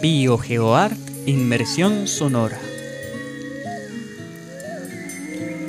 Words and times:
BioGeoArt 0.00 0.96
Inmersión 1.26 2.06
Sonora. 2.06 2.60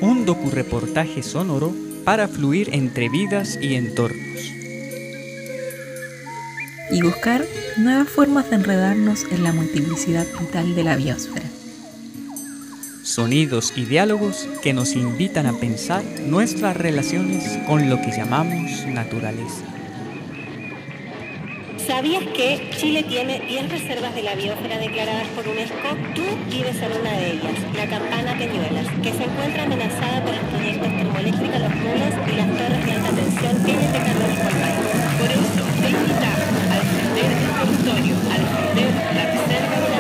Un 0.02 0.26
docureportaje 0.28 1.24
sonoro 1.24 1.74
para 2.06 2.28
fluir 2.28 2.70
entre 2.74 3.10
vidas 3.10 3.58
y 3.60 3.74
entornos. 3.74 4.54
Y 6.92 7.02
buscar 7.02 7.44
nuevas 7.78 8.08
formas 8.08 8.52
de 8.52 8.58
enredarnos 8.58 9.24
en 9.32 9.44
la 9.44 9.52
multiplicidad 9.52 10.28
vital 10.40 10.76
de 10.76 10.84
la 10.84 10.96
biosfera. 10.96 11.49
Sonidos 13.20 13.74
y 13.76 13.84
diálogos 13.84 14.48
que 14.62 14.72
nos 14.72 14.96
invitan 14.96 15.46
a 15.46 15.52
pensar 15.52 16.06
nuestras 16.24 16.78
relaciones 16.78 17.60
con 17.68 17.90
lo 17.90 18.00
que 18.00 18.16
llamamos 18.16 18.86
naturaleza. 18.88 19.66
¿Sabías 21.86 22.24
que 22.32 22.72
Chile 22.78 23.04
tiene 23.04 23.42
10 23.42 23.72
reservas 23.72 24.16
de 24.16 24.24
la 24.24 24.36
biosfera 24.36 24.78
declaradas 24.78 25.28
por 25.36 25.46
UNESCO? 25.50 25.76
Tú 26.16 26.24
vives 26.50 26.78
en 26.82 26.96
una 26.96 27.12
de 27.12 27.32
ellas, 27.34 27.60
la 27.76 27.88
Campana 27.88 28.38
Peñuelas, 28.38 28.88
que 29.04 29.12
se 29.12 29.26
encuentra 29.26 29.64
amenazada 29.64 30.24
por 30.24 30.34
los 30.34 30.46
proyectos 30.56 30.88
termoeléctricos 30.88 31.60
Los 31.60 31.76
Nules 31.76 32.16
y 32.24 32.36
las 32.40 32.48
torres 32.56 32.86
de 32.86 32.92
alta 32.94 33.10
tensión 33.20 33.56
LTK 33.68 34.08
país. 34.64 34.80
Por 35.20 35.28
eso, 35.28 35.64
te 35.76 35.90
invitamos 35.92 36.56
a 36.72 36.76
defender 36.80 37.32
el 37.36 37.52
territorio, 37.68 38.16
a 38.32 38.36
defender 38.40 38.92
la 39.12 39.24
reserva 39.28 39.76
de 39.76 39.90
la 39.92 39.99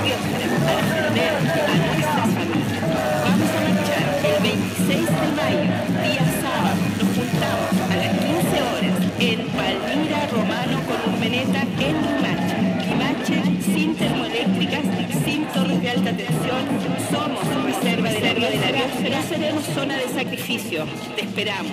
Urmeneta 11.49 11.61
en 11.79 11.95
Limache. 12.01 12.59
Limache 12.89 13.61
sin 13.73 13.95
termoeléctricas, 13.95 14.83
sin 15.25 15.45
torres 15.45 15.81
de 15.81 15.89
alta 15.89 16.11
tensión, 16.15 16.65
somos 17.09 17.65
reserva 17.65 18.09
de 18.09 18.19
la 18.19 18.33
biosfera, 18.33 19.21
seremos 19.23 19.63
zona 19.63 19.97
de 19.97 20.07
sacrificio. 20.09 20.85
Te 21.15 21.23
esperamos. 21.23 21.71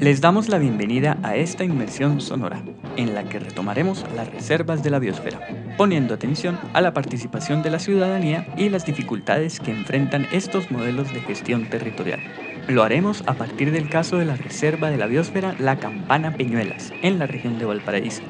Les 0.00 0.20
damos 0.20 0.48
la 0.48 0.58
bienvenida 0.58 1.18
a 1.22 1.36
esta 1.36 1.64
inmersión 1.64 2.20
sonora, 2.20 2.62
en 2.96 3.14
la 3.14 3.24
que 3.24 3.38
retomaremos 3.38 4.04
las 4.16 4.28
reservas 4.30 4.82
de 4.82 4.90
la 4.90 4.98
biosfera, 4.98 5.40
poniendo 5.76 6.14
atención 6.14 6.58
a 6.72 6.80
la 6.80 6.92
participación 6.92 7.62
de 7.62 7.70
la 7.70 7.78
ciudadanía 7.78 8.46
y 8.56 8.70
las 8.70 8.86
dificultades 8.86 9.60
que 9.60 9.70
enfrentan 9.70 10.26
estos 10.32 10.70
modelos 10.70 11.12
de 11.12 11.20
gestión 11.20 11.68
territorial. 11.70 12.20
Lo 12.68 12.82
haremos 12.82 13.22
a 13.26 13.34
partir 13.34 13.70
del 13.70 13.88
caso 13.90 14.16
de 14.16 14.24
la 14.24 14.36
Reserva 14.36 14.90
de 14.90 14.96
la 14.96 15.06
Biosfera 15.06 15.54
La 15.58 15.78
Campana 15.78 16.34
Peñuelas, 16.34 16.92
en 17.02 17.18
la 17.18 17.26
región 17.26 17.58
de 17.58 17.66
Valparaíso, 17.66 18.22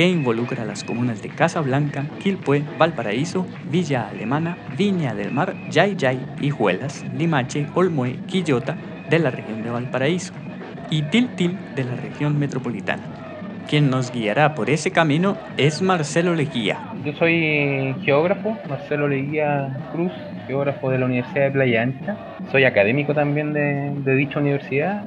que 0.00 0.08
involucra 0.08 0.64
las 0.64 0.82
comunas 0.82 1.20
de 1.20 1.28
Casablanca, 1.28 2.06
Quilpué, 2.22 2.62
Valparaíso, 2.78 3.46
Villa 3.70 4.08
Alemana, 4.08 4.56
Viña 4.74 5.14
del 5.14 5.30
Mar, 5.30 5.54
Yay 5.70 5.94
Hijuelas, 6.40 7.04
Limache, 7.18 7.66
Olmué, 7.74 8.14
Quillota, 8.26 8.78
de 9.10 9.18
la 9.18 9.30
región 9.30 9.62
de 9.62 9.68
Valparaíso, 9.68 10.32
y 10.88 11.02
Tiltil 11.02 11.58
de 11.76 11.84
la 11.84 11.96
región 11.96 12.38
metropolitana. 12.38 13.02
Quien 13.68 13.90
nos 13.90 14.10
guiará 14.10 14.54
por 14.54 14.70
ese 14.70 14.90
camino 14.90 15.36
es 15.58 15.82
Marcelo 15.82 16.34
Leguía. 16.34 16.78
Yo 17.04 17.12
soy 17.18 17.94
geógrafo, 18.02 18.56
Marcelo 18.70 19.06
Leguía 19.06 19.68
Cruz, 19.92 20.12
geógrafo 20.46 20.88
de 20.88 20.98
la 20.98 21.04
Universidad 21.04 21.44
de 21.44 21.50
Playa 21.50 21.82
Ancha. 21.82 22.16
Soy 22.50 22.64
académico 22.64 23.12
también 23.12 23.52
de, 23.52 23.92
de 24.02 24.16
dicha 24.16 24.40
universidad 24.40 25.04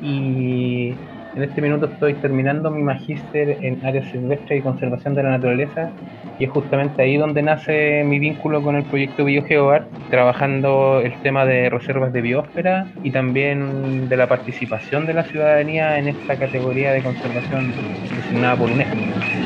y 0.00 0.94
en 1.36 1.42
este 1.42 1.60
minuto 1.60 1.86
estoy 1.86 2.14
terminando 2.14 2.70
mi 2.70 2.82
magíster 2.82 3.58
en 3.62 3.84
áreas 3.84 4.06
silvestres 4.06 4.58
y 4.58 4.62
conservación 4.62 5.14
de 5.14 5.22
la 5.22 5.30
naturaleza 5.30 5.90
y 6.38 6.44
es 6.44 6.50
justamente 6.50 7.02
ahí 7.02 7.18
donde 7.18 7.42
nace 7.42 8.02
mi 8.04 8.18
vínculo 8.18 8.62
con 8.62 8.74
el 8.74 8.84
proyecto 8.84 9.24
BioGeoArt, 9.24 9.86
trabajando 10.10 11.00
el 11.04 11.20
tema 11.20 11.44
de 11.44 11.68
reservas 11.68 12.12
de 12.14 12.22
biosfera 12.22 12.86
y 13.02 13.10
también 13.10 14.08
de 14.08 14.16
la 14.16 14.28
participación 14.28 15.06
de 15.06 15.14
la 15.14 15.24
ciudadanía 15.24 15.98
en 15.98 16.08
esta 16.08 16.38
categoría 16.38 16.92
de 16.92 17.02
conservación 17.02 17.74
designada 18.16 18.56
por 18.56 18.70
UNESCO. 18.70 19.45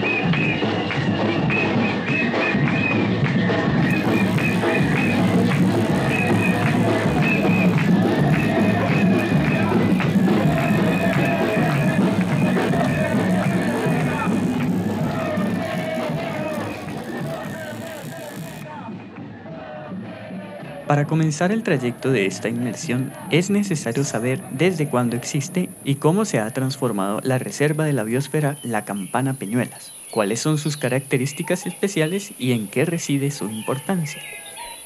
Para 20.91 21.05
comenzar 21.05 21.53
el 21.53 21.63
trayecto 21.63 22.11
de 22.11 22.27
esta 22.27 22.49
inmersión 22.49 23.13
es 23.31 23.49
necesario 23.49 24.03
saber 24.03 24.41
desde 24.51 24.89
cuándo 24.89 25.15
existe 25.15 25.69
y 25.85 25.95
cómo 25.95 26.25
se 26.25 26.41
ha 26.41 26.51
transformado 26.51 27.21
la 27.23 27.39
reserva 27.39 27.85
de 27.85 27.93
la 27.93 28.03
biosfera 28.03 28.57
La 28.65 28.85
Campana 28.85 29.35
Peñuelas, 29.35 29.93
cuáles 30.11 30.41
son 30.41 30.59
sus 30.59 30.77
características 30.77 31.65
especiales 31.65 32.33
y 32.41 32.55
en 32.55 32.67
qué 32.67 32.85
reside 32.87 33.31
su 33.31 33.45
importancia. 33.45 34.21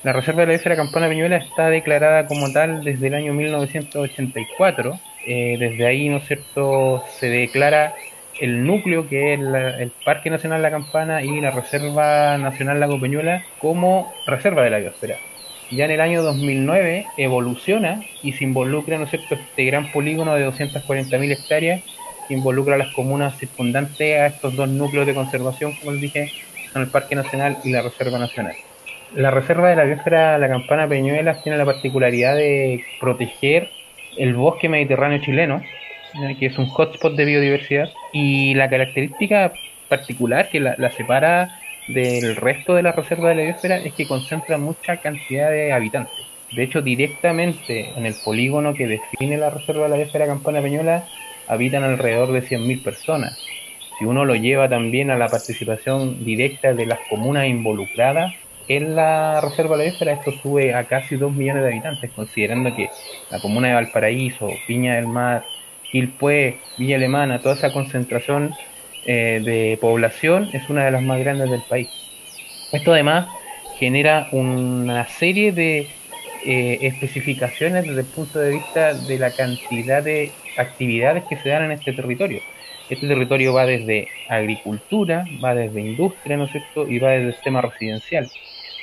La 0.03 0.13
reserva 0.13 0.41
de 0.41 0.49
la 0.49 0.51
biosfera 0.51 0.77
Campana 0.77 1.09
Peñuelas 1.09 1.47
está 1.47 1.71
declarada 1.71 2.27
como 2.27 2.53
tal 2.53 2.85
desde 2.85 3.07
el 3.07 3.15
año 3.15 3.33
1984. 3.33 5.01
Eh, 5.27 5.57
desde 5.59 5.87
ahí, 5.87 6.11
¿no 6.11 6.19
es 6.19 6.27
cierto?, 6.27 7.03
se 7.19 7.31
declara 7.31 7.95
el 8.39 8.67
núcleo 8.67 9.09
que 9.09 9.33
es 9.33 9.41
el 9.41 9.91
Parque 10.05 10.29
Nacional 10.29 10.61
La 10.61 10.71
Campana 10.71 11.23
y 11.23 11.41
la 11.41 11.51
Reserva 11.51 12.37
Nacional 12.37 12.79
Lago 12.79 13.01
Peñuela 13.01 13.43
como 13.59 14.13
reserva 14.27 14.65
de 14.65 14.69
la 14.69 14.81
biosfera 14.81 15.17
ya 15.71 15.85
en 15.87 15.91
el 15.91 16.01
año 16.01 16.23
2009 16.23 17.07
evoluciona 17.17 18.03
y 18.23 18.33
se 18.33 18.45
involucra, 18.45 18.99
¿no 18.99 19.05
es 19.05 19.11
cierto?, 19.11 19.35
este 19.35 19.65
gran 19.65 19.91
polígono 19.93 20.35
de 20.35 20.47
240.000 20.47 21.33
hectáreas 21.33 21.83
que 22.29 22.35
involucra 22.35 22.75
a 22.75 22.79
las 22.79 22.93
comunas 22.95 23.39
circundantes 23.39 24.21
a 24.21 24.27
estos 24.27 24.57
dos 24.57 24.69
núcleos 24.69 25.07
de 25.07 25.15
conservación, 25.15 25.75
como 25.77 25.93
les 25.93 26.01
dije, 26.01 26.33
son 26.73 26.83
el 26.83 26.89
Parque 26.89 27.15
Nacional 27.15 27.59
y 27.65 27.71
la 27.71 27.83
Reserva 27.83 28.19
Nacional. 28.19 28.55
La 29.15 29.31
Reserva 29.31 29.71
de 29.71 29.77
la 29.77 29.85
Biosfera 29.85 30.39
La 30.39 30.49
Campana 30.49 30.89
Peñuelas 30.89 31.43
tiene 31.43 31.59
la 31.59 31.65
particularidad 31.65 32.35
de 32.35 32.83
proteger 33.01 33.71
el 34.17 34.35
bosque 34.35 34.69
mediterráneo 34.69 35.19
chileno, 35.19 35.63
que 36.39 36.47
es 36.47 36.59
un 36.59 36.67
hotspot 36.67 37.15
de 37.15 37.25
biodiversidad, 37.25 37.91
y 38.13 38.55
la 38.55 38.69
característica 38.69 39.53
particular 39.89 40.49
que 40.49 40.61
la, 40.61 40.75
la 40.79 40.91
separa 40.91 41.49
del 41.89 42.37
resto 42.37 42.75
de 42.75 42.83
la 42.83 42.93
reserva 42.93 43.28
de 43.28 43.34
la 43.34 43.43
biosfera 43.43 43.77
es 43.78 43.93
que 43.95 44.06
concentra 44.06 44.59
mucha 44.59 44.97
cantidad 44.99 45.50
de 45.50 45.72
habitantes. 45.72 46.15
De 46.53 46.62
hecho, 46.62 46.83
directamente 46.83 47.91
en 47.97 48.06
el 48.06 48.15
polígono 48.25 48.75
que 48.75 48.87
define 48.87 49.37
la 49.37 49.50
reserva 49.50 49.84
de 49.84 49.89
la 49.91 49.97
biosfera 49.97 50.27
Campana 50.27 50.62
Peñola 50.62 51.05
habitan 51.49 51.83
alrededor 51.83 52.33
de 52.33 52.43
100.000 52.43 52.83
personas. 52.83 53.39
Si 53.99 54.05
uno 54.05 54.25
lo 54.25 54.34
lleva 54.34 54.69
también 54.69 55.11
a 55.11 55.19
la 55.19 55.28
participación 55.28 56.25
directa 56.25 56.73
de 56.73 56.87
las 56.87 56.99
comunas 57.09 57.47
involucradas 57.47 58.34
en 58.67 58.97
la 58.97 59.41
reserva 59.41 59.77
de 59.77 59.84
la 59.84 59.91
biosfera, 59.91 60.12
esto 60.12 60.33
sube 60.33 60.75
a 60.75 60.84
casi 60.84 61.17
2 61.17 61.33
millones 61.33 61.65
de 61.65 61.71
habitantes, 61.71 62.11
considerando 62.12 62.75
que 62.75 62.89
la 63.31 63.41
comuna 63.41 63.69
de 63.69 63.75
Valparaíso, 63.75 64.49
Piña 64.67 64.97
del 64.97 65.06
Mar, 65.06 65.44
Quilpué, 65.91 66.59
Villa 66.78 66.97
Alemana, 66.97 67.41
toda 67.41 67.55
esa 67.55 67.73
concentración 67.73 68.55
eh, 69.07 69.41
de 69.45 69.79
población 69.81 70.51
es 70.53 70.69
una 70.69 70.85
de 70.85 70.91
las 70.93 71.03
más 71.03 71.19
grandes 71.21 71.51
del 71.51 71.63
país. 71.65 71.89
Esto 72.73 72.93
además 72.93 73.29
genera 73.79 74.29
una 74.33 75.07
serie 75.09 75.53
de 75.53 75.97
eh, 76.47 76.79
especificaciones 76.83 77.87
desde 77.87 78.01
el 78.03 78.11
punto 78.11 78.39
de 78.39 78.51
vista 78.51 78.95
de 78.95 79.19
la 79.19 79.35
cantidad 79.35 80.03
de 80.03 80.39
actividades 80.56 81.25
que 81.29 81.37
se 81.39 81.49
dan 81.51 81.65
en 81.65 81.73
este 81.73 81.93
territorio. 81.93 82.45
Este 82.89 83.06
territorio 83.09 83.55
va 83.55 83.67
desde 83.67 84.12
agricultura, 84.29 85.27
va 85.43 85.55
desde 85.55 85.81
industria, 85.81 86.37
¿no 86.37 86.45
es 86.47 86.53
cierto? 86.53 86.89
Y 86.89 86.99
va 86.99 87.12
desde 87.12 87.29
el 87.29 87.35
sistema 87.35 87.62
residencial. 87.62 88.31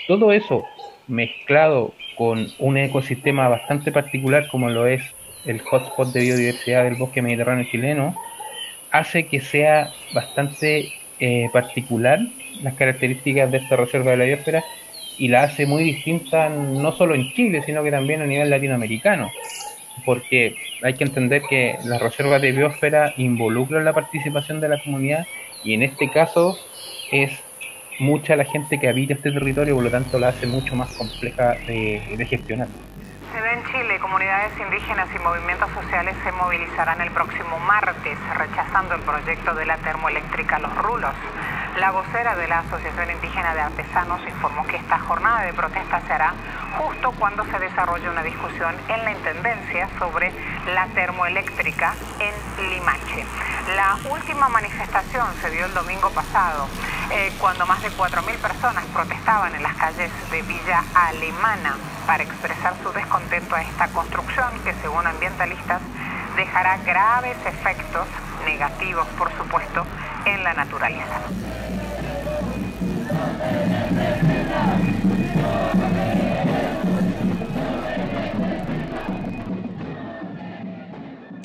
Todo 0.07 0.31
eso 0.31 0.71
mezclado 1.07 1.99
con 2.13 2.53
un 2.57 2.77
ecosistema 2.77 3.47
bastante 3.47 3.91
particular 3.91 4.47
como 4.47 4.69
lo 4.69 4.87
es 4.87 5.03
el 5.43 5.61
hotspot 5.61 6.13
de 6.13 6.21
biodiversidad 6.21 6.83
del 6.83 6.95
bosque 6.95 7.21
mediterráneo 7.21 7.65
chileno, 7.65 8.21
hace 8.91 9.27
que 9.29 9.41
sea 9.41 9.97
bastante 10.09 10.95
eh, 11.19 11.49
particular 11.51 12.19
las 12.53 12.75
características 12.75 13.51
de 13.51 13.57
esta 13.59 13.77
reserva 13.77 14.11
de 14.11 14.17
la 14.17 14.25
biosfera 14.25 14.65
y 15.15 15.29
la 15.29 15.43
hace 15.43 15.65
muy 15.65 15.83
distinta 15.83 16.49
no 16.49 16.91
solo 16.93 17.15
en 17.15 17.31
Chile, 17.33 17.63
sino 17.63 17.83
que 17.83 17.91
también 17.91 18.21
a 18.21 18.27
nivel 18.27 18.49
latinoamericano. 18.49 19.35
Porque 20.03 20.59
hay 20.81 20.97
que 20.97 21.03
entender 21.03 21.47
que 21.47 21.79
las 21.83 22.01
reservas 22.01 22.41
de 22.41 22.51
biosfera 22.53 23.13
involucran 23.17 23.85
la 23.85 23.93
participación 23.93 24.59
de 24.61 24.69
la 24.69 24.79
comunidad 24.81 25.27
y 25.61 25.73
en 25.73 25.83
este 25.83 26.09
caso 26.11 26.61
es 27.09 27.47
mucha 27.97 28.35
la 28.35 28.45
gente 28.45 28.79
que 28.79 28.87
habita 28.89 29.13
este 29.13 29.31
territorio, 29.31 29.75
por 29.75 29.83
lo 29.83 29.91
tanto 29.91 30.19
la 30.19 30.29
hace 30.29 30.47
mucho 30.47 30.75
más 30.75 30.91
compleja 30.93 31.59
de, 31.67 32.15
de 32.17 32.25
gestionar. 32.25 32.69
Se 33.31 33.37
en 33.37 33.63
Chile 33.63 33.97
Comunidades 33.99 34.51
indígenas 34.59 35.07
y 35.15 35.19
movimientos 35.19 35.69
sociales 35.71 36.15
se 36.23 36.31
movilizarán 36.33 36.99
el 36.99 37.11
próximo 37.11 37.59
martes 37.59 38.17
rechazando 38.35 38.95
el 38.95 39.01
proyecto 39.01 39.53
de 39.55 39.65
la 39.65 39.77
termoeléctrica 39.77 40.59
Los 40.59 40.75
Rulos. 40.75 41.15
La 41.81 41.89
vocera 41.89 42.35
de 42.35 42.47
la 42.47 42.59
Asociación 42.59 43.09
Indígena 43.09 43.55
de 43.55 43.61
Artesanos 43.61 44.21
informó 44.27 44.67
que 44.67 44.75
esta 44.75 44.99
jornada 44.99 45.41
de 45.41 45.51
protesta 45.51 45.99
se 46.05 46.13
hará 46.13 46.35
justo 46.77 47.11
cuando 47.13 47.43
se 47.45 47.57
desarrolle 47.57 48.07
una 48.07 48.21
discusión 48.21 48.75
en 48.87 49.03
la 49.03 49.11
Intendencia 49.11 49.89
sobre 49.97 50.31
la 50.75 50.85
termoeléctrica 50.93 51.95
en 52.19 52.69
Limache. 52.69 53.25
La 53.75 53.97
última 54.11 54.47
manifestación 54.47 55.25
se 55.41 55.49
dio 55.49 55.65
el 55.65 55.73
domingo 55.73 56.11
pasado, 56.11 56.67
eh, 57.09 57.33
cuando 57.39 57.65
más 57.65 57.81
de 57.81 57.89
4.000 57.89 58.37
personas 58.37 58.85
protestaban 58.93 59.55
en 59.55 59.63
las 59.63 59.73
calles 59.73 60.11
de 60.29 60.43
Villa 60.43 60.83
Alemana 60.93 61.77
para 62.05 62.21
expresar 62.21 62.75
su 62.83 62.91
descontento 62.93 63.55
a 63.55 63.63
esta 63.63 63.87
construcción 63.87 64.51
que, 64.63 64.75
según 64.83 65.07
ambientalistas, 65.07 65.81
dejará 66.35 66.77
graves 66.77 67.37
efectos 67.43 68.05
negativos, 68.45 69.07
por 69.17 69.31
supuesto, 69.37 69.85
en 70.25 70.43
la 70.43 70.53
naturaleza. 70.53 71.21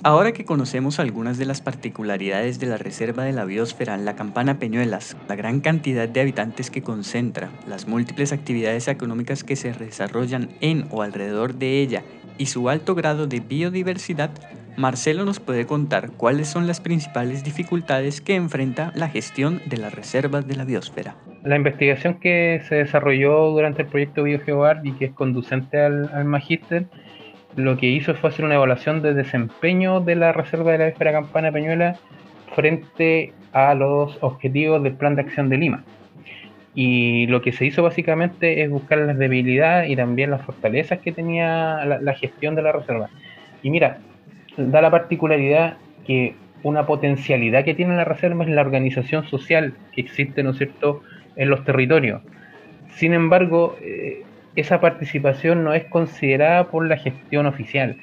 Ahora 0.06 0.30
que 0.30 0.44
conocemos 0.44 1.00
algunas 1.00 1.36
de 1.36 1.46
las 1.46 1.60
particularidades 1.60 2.60
de 2.60 2.66
la 2.66 2.76
Reserva 2.76 3.24
de 3.24 3.32
la 3.32 3.44
Biosfera, 3.44 3.96
la 3.96 4.14
Campana 4.14 4.60
Peñuelas, 4.60 5.16
la 5.26 5.34
gran 5.34 5.58
cantidad 5.58 6.08
de 6.08 6.20
habitantes 6.20 6.70
que 6.70 6.80
concentra, 6.80 7.50
las 7.66 7.88
múltiples 7.88 8.32
actividades 8.32 8.86
económicas 8.86 9.42
que 9.42 9.56
se 9.56 9.72
desarrollan 9.72 10.50
en 10.60 10.86
o 10.92 11.02
alrededor 11.02 11.54
de 11.56 11.80
ella 11.80 12.04
y 12.38 12.46
su 12.46 12.68
alto 12.68 12.94
grado 12.94 13.26
de 13.26 13.40
biodiversidad, 13.40 14.30
Marcelo 14.76 15.24
nos 15.24 15.40
puede 15.40 15.66
contar 15.66 16.10
cuáles 16.12 16.48
son 16.48 16.66
las 16.66 16.80
principales 16.80 17.44
dificultades 17.44 18.20
que 18.20 18.34
enfrenta 18.34 18.92
la 18.94 19.08
gestión 19.08 19.60
de 19.66 19.78
las 19.78 19.94
reservas 19.94 20.46
de 20.46 20.56
la 20.56 20.64
biosfera. 20.64 21.16
La 21.44 21.56
investigación 21.56 22.20
que 22.20 22.62
se 22.68 22.76
desarrolló 22.76 23.50
durante 23.50 23.82
el 23.82 23.88
proyecto 23.88 24.24
BioGeoArt 24.24 24.84
y 24.84 24.92
que 24.92 25.06
es 25.06 25.12
conducente 25.12 25.80
al, 25.80 26.10
al 26.12 26.24
Magíster 26.24 26.86
lo 27.56 27.78
que 27.78 27.86
hizo 27.86 28.14
fue 28.14 28.30
hacer 28.30 28.44
una 28.44 28.56
evaluación 28.56 29.00
de 29.00 29.14
desempeño 29.14 30.00
de 30.00 30.14
la 30.14 30.32
Reserva 30.32 30.72
de 30.72 30.78
la 30.78 30.84
Biosfera 30.86 31.12
Campana 31.12 31.50
Peñuela 31.50 31.96
frente 32.54 33.32
a 33.52 33.74
los 33.74 34.18
objetivos 34.20 34.82
del 34.82 34.94
Plan 34.94 35.16
de 35.16 35.22
Acción 35.22 35.48
de 35.48 35.56
Lima. 35.56 35.84
Y 36.74 37.26
lo 37.28 37.40
que 37.40 37.52
se 37.52 37.64
hizo 37.64 37.82
básicamente 37.82 38.62
es 38.62 38.68
buscar 38.68 38.98
las 38.98 39.16
debilidades 39.16 39.88
y 39.88 39.96
también 39.96 40.30
las 40.30 40.42
fortalezas 40.42 40.98
que 40.98 41.10
tenía 41.10 41.82
la, 41.86 42.14
gestión 42.14 42.54
de 42.54 42.62
la 42.62 42.72
reserva. 42.72 43.08
Y 43.62 43.70
mira, 43.70 43.98
da 44.56 44.80
la 44.80 44.90
particularidad 44.90 45.76
que 46.06 46.34
una 46.62 46.86
potencialidad 46.86 47.64
que 47.64 47.74
tiene 47.74 47.96
la 47.96 48.04
reserva 48.04 48.44
es 48.44 48.50
la 48.50 48.62
organización 48.62 49.24
social 49.28 49.74
que 49.92 50.00
existe, 50.00 50.42
¿no 50.42 50.50
es 50.50 50.58
cierto?, 50.58 51.02
en 51.36 51.50
los 51.50 51.64
territorios. 51.64 52.22
Sin 52.94 53.12
embargo, 53.12 53.76
eh, 53.82 54.22
esa 54.56 54.80
participación 54.80 55.64
no 55.64 55.74
es 55.74 55.84
considerada 55.84 56.70
por 56.70 56.86
la 56.86 56.96
gestión 56.96 57.46
oficial. 57.46 57.96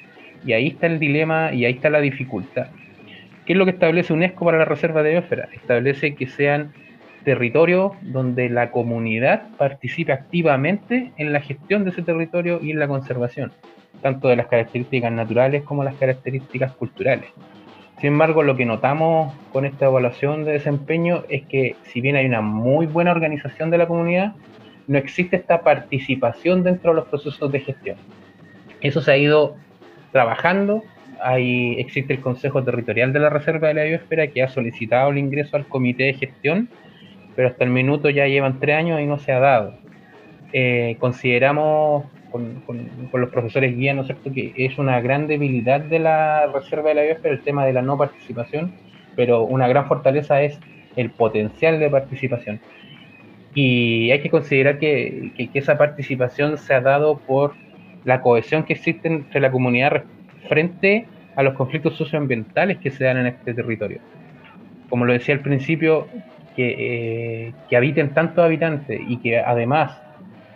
Y 0.46 0.52
ahí 0.52 0.68
está 0.68 0.86
el 0.86 0.98
dilema 0.98 1.52
y 1.52 1.64
ahí 1.64 1.72
está 1.72 1.90
la 1.90 2.00
dificultad. 2.00 2.68
¿Qué 3.44 3.52
es 3.52 3.58
lo 3.58 3.64
que 3.64 3.72
establece 3.72 4.12
UNESCO 4.12 4.44
para 4.44 4.58
la 4.58 4.64
reserva 4.64 5.02
de 5.02 5.10
biosfera? 5.10 5.48
Establece 5.52 6.14
que 6.14 6.26
sean 6.26 6.72
territorios 7.24 7.92
donde 8.02 8.48
la 8.48 8.70
comunidad 8.70 9.48
participe 9.56 10.12
activamente 10.12 11.12
en 11.16 11.32
la 11.32 11.40
gestión 11.40 11.84
de 11.84 11.90
ese 11.90 12.02
territorio 12.02 12.60
y 12.62 12.70
en 12.70 12.78
la 12.78 12.86
conservación, 12.86 13.52
tanto 14.04 14.28
de 14.28 14.36
las 14.36 14.48
características 14.48 15.10
naturales 15.10 15.62
como 15.62 15.82
las 15.82 15.94
características 15.94 16.72
culturales. 16.72 17.30
Sin 17.98 18.08
embargo, 18.08 18.42
lo 18.42 18.54
que 18.54 18.66
notamos 18.66 19.32
con 19.50 19.64
esta 19.64 19.86
evaluación 19.86 20.44
de 20.44 20.52
desempeño 20.52 21.24
es 21.30 21.46
que 21.46 21.76
si 21.84 22.02
bien 22.02 22.14
hay 22.14 22.26
una 22.26 22.42
muy 22.42 22.84
buena 22.84 23.12
organización 23.12 23.70
de 23.70 23.78
la 23.78 23.86
comunidad, 23.86 24.34
no 24.88 24.98
existe 24.98 25.36
esta 25.36 25.62
participación 25.62 26.62
dentro 26.62 26.90
de 26.90 26.96
los 26.96 27.08
procesos 27.08 27.50
de 27.50 27.60
gestión. 27.60 27.96
Eso 28.82 29.00
se 29.00 29.10
ha 29.10 29.16
ido 29.16 29.56
trabajando. 30.12 30.82
Ahí 31.22 31.76
existe 31.78 32.12
el 32.12 32.20
Consejo 32.20 32.62
Territorial 32.62 33.10
de 33.14 33.20
la 33.20 33.30
Reserva 33.30 33.68
de 33.68 33.74
la 33.74 33.84
Biosfera 33.84 34.26
que 34.26 34.42
ha 34.42 34.48
solicitado 34.48 35.12
el 35.12 35.16
ingreso 35.16 35.56
al 35.56 35.66
comité 35.66 36.04
de 36.04 36.12
gestión, 36.12 36.68
pero 37.34 37.48
hasta 37.48 37.64
el 37.64 37.70
minuto 37.70 38.10
ya 38.10 38.26
llevan 38.26 38.60
tres 38.60 38.76
años 38.76 39.00
y 39.00 39.06
no 39.06 39.18
se 39.18 39.32
ha 39.32 39.38
dado. 39.38 39.78
Eh, 40.52 40.98
consideramos 41.00 42.04
con, 42.34 42.90
los 43.12 43.30
profesores 43.30 43.76
guía, 43.76 43.94
¿no 43.94 44.00
es 44.00 44.08
cierto?, 44.08 44.32
que 44.32 44.52
es 44.56 44.76
una 44.76 45.00
gran 45.00 45.28
debilidad 45.28 45.80
de 45.80 46.00
la 46.00 46.46
Reserva 46.52 46.88
de 46.88 46.96
la 46.96 47.02
Biosfera 47.02 47.32
el 47.32 47.42
tema 47.42 47.64
de 47.64 47.72
la 47.72 47.80
no 47.80 47.96
participación, 47.96 48.72
pero 49.14 49.44
una 49.44 49.68
gran 49.68 49.86
fortaleza 49.86 50.42
es 50.42 50.58
el 50.96 51.10
potencial 51.10 51.78
de 51.78 51.88
participación. 51.88 52.60
Y 53.54 54.10
hay 54.10 54.20
que 54.20 54.30
considerar 54.30 54.80
que, 54.80 55.30
esa 55.54 55.78
participación 55.78 56.58
se 56.58 56.74
ha 56.74 56.80
dado 56.80 57.18
por 57.18 57.54
la 58.04 58.20
cohesión 58.20 58.64
que 58.64 58.72
existe 58.72 59.06
entre 59.06 59.40
la 59.40 59.52
comunidad 59.52 60.02
frente 60.48 61.06
a 61.36 61.44
los 61.44 61.54
conflictos 61.54 61.94
socioambientales 61.94 62.78
que 62.78 62.90
se 62.90 63.04
dan 63.04 63.18
en 63.18 63.26
este 63.26 63.54
territorio. 63.54 64.00
Como 64.88 65.04
lo 65.04 65.12
decía 65.12 65.36
al 65.36 65.40
principio, 65.40 66.08
que, 66.56 67.52
eh, 67.70 67.76
habiten 67.76 68.10
tantos 68.10 68.44
habitantes 68.44 69.00
y 69.08 69.18
que 69.18 69.38
además 69.38 70.00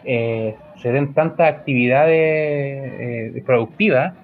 eh, 0.04 0.56
se 0.78 0.92
den 0.92 1.14
tantas 1.14 1.48
actividades 1.48 2.16
eh, 2.16 3.42
productivas, 3.44 4.14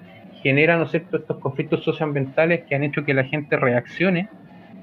generan 0.43 0.79
¿no 0.79 0.85
estos 0.85 1.39
conflictos 1.39 1.83
socioambientales 1.85 2.65
que 2.65 2.75
han 2.75 2.85
hecho 2.85 3.05
que 3.05 3.15
la 3.15 3.25
gente 3.25 3.57
reaccione, 3.57 4.29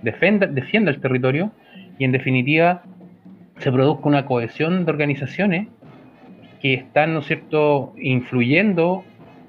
defienda, 0.01 0.47
el 0.47 0.99
territorio 0.99 1.51
y 1.99 2.05
en 2.05 2.11
definitiva 2.11 2.81
se 3.59 3.71
produzca 3.71 4.07
una 4.07 4.25
cohesión 4.25 4.85
de 4.85 4.91
organizaciones 4.91 5.67
que 6.61 6.73
están, 6.73 7.13
¿no 7.13 7.19
es 7.19 7.27
cierto?, 7.27 7.93
influyendo 7.97 9.03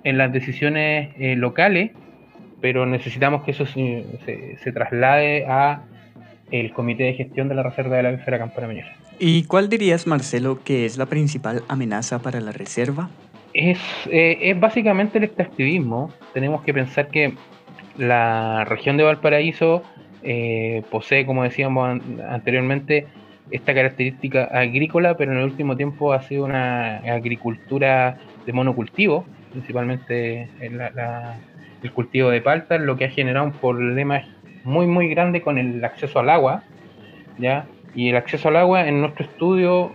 en 0.05 0.19
las 0.19 0.33
decisiones 0.33 1.11
eh, 1.19 1.35
locales, 1.37 1.93
pero 2.61 2.85
necesitamos 2.85 3.43
que 3.45 3.53
eso 3.53 3.65
se, 3.67 4.73
traslade 4.73 5.47
a 5.47 5.83
el 6.51 6.73
Comité 6.73 7.05
de 7.05 7.15
Gestión 7.15 7.49
de 7.49 7.55
la 7.55 7.63
Reserva 7.63 7.97
de 7.97 8.03
la 8.03 8.11
Biosfera 8.11 8.39
Campana 8.39 8.69
Meñera. 8.69 9.02
¿Y 9.25 9.45
cuál 9.45 9.69
dirías, 9.69 10.09
Marcelo, 10.09 10.59
que 10.65 10.85
es 10.85 10.99
la 10.99 11.07
principal 11.07 11.63
amenaza 11.69 12.19
para 12.19 12.41
la 12.41 12.51
reserva? 12.51 13.09
Es, 13.55 13.79
eh, 14.11 14.37
es 14.51 14.59
básicamente 14.59 15.19
el 15.19 15.23
extractivismo. 15.23 16.13
Tenemos 16.35 16.63
que 16.65 16.75
pensar 16.75 17.07
que 17.07 17.33
la 17.97 18.65
región 18.65 18.97
de 18.97 19.05
Valparaíso 19.05 19.85
eh, 20.25 20.83
posee, 20.91 21.25
como 21.25 21.45
decíamos 21.45 22.01
anteriormente, 22.29 23.07
esta 23.53 23.73
característica 23.73 24.47
agrícola, 24.47 25.17
pero 25.17 25.31
en 25.31 25.39
el 25.39 25.45
último 25.45 25.77
tiempo 25.77 26.13
ha 26.13 26.23
sido 26.23 26.45
una 26.45 26.97
agricultura 26.97 28.19
de 28.45 28.53
monocultivo, 28.53 29.25
principalmente 29.53 30.49
el 30.59 31.93
cultivo 31.93 32.29
de 32.31 32.41
palta, 32.41 32.77
lo 32.77 32.97
que 32.97 33.05
ha 33.05 33.11
generado 33.11 33.47
un 33.47 33.53
problema 33.53 34.21
muy 34.65 34.89
muy 34.89 35.07
grande 35.07 35.43
con 35.43 35.59
el 35.59 35.85
acceso 35.85 36.19
al 36.19 36.29
agua, 36.29 36.65
¿ya? 37.39 37.67
Y 37.95 38.09
el 38.09 38.17
acceso 38.17 38.49
al 38.49 38.57
agua 38.57 38.89
en 38.89 39.01
nuestro 39.01 39.27
estudio 39.27 39.93